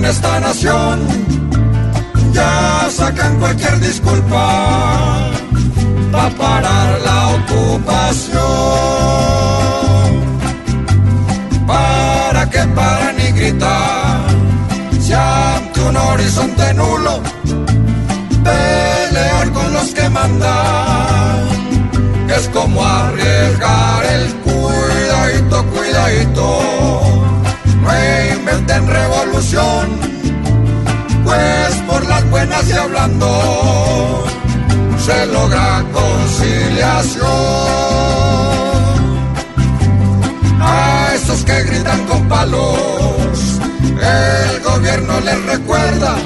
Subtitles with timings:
[0.00, 1.00] En esta nación
[2.32, 5.30] ya sacan cualquier disculpa
[6.10, 8.40] para parar la ocupación.
[11.66, 14.20] ¿Para que paran y gritar?
[15.00, 17.20] Si ante un horizonte nulo,
[18.42, 21.48] pelear con los que mandan
[22.36, 26.46] es como arriesgar el cuidadito, cuidadito.
[27.82, 27.90] No
[28.34, 28.86] inventen
[31.24, 34.24] pues por las buenas y hablando
[34.98, 37.26] se logra conciliación.
[40.60, 43.60] A esos que gritan con palos,
[44.02, 46.16] el gobierno les recuerda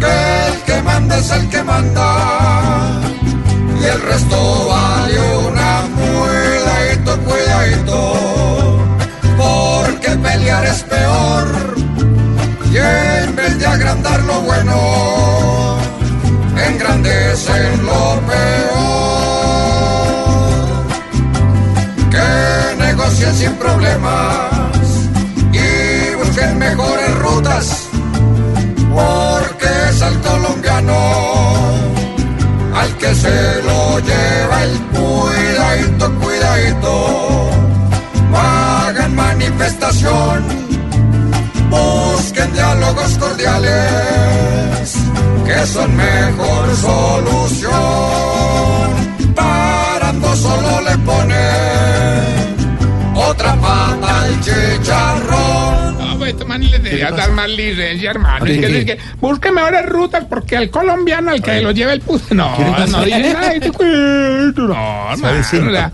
[0.00, 3.00] que el que manda es el que manda
[3.80, 4.91] y el resto vale
[14.26, 15.78] lo bueno,
[16.68, 18.42] engrandecen lo peor.
[22.10, 24.50] Que negocien sin problemas
[25.52, 27.88] y busquen mejores rutas,
[28.94, 31.42] porque es al colombiano
[32.82, 37.50] al que se lo lleva el cuidadito, cuidadito.
[38.34, 40.44] Hagan manifestación,
[41.70, 42.01] busquen
[45.72, 47.72] son mejor solución.
[49.34, 52.52] Parando solo le ponen
[53.14, 55.98] otra pata al chicharrón.
[55.98, 58.44] No, pues este man le debería dar más licencia, hermano.
[58.44, 62.00] Es que, es que busque mejores rutas porque al colombiano, al que lo lleva el
[62.00, 62.34] puse.
[62.34, 63.46] No, no dice nada.
[64.68, 65.90] No, hermano.